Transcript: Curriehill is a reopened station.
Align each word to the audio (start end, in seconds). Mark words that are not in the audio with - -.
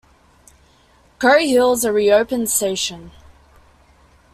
Curriehill 1.19 1.75
is 1.75 1.83
a 1.83 1.93
reopened 1.93 2.49
station. 2.49 3.11